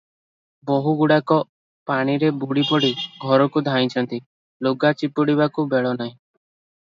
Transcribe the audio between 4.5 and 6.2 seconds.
ଲୁଗା ଚିପୁଡ଼ିବାକୁ ବେଳନାହିଁ।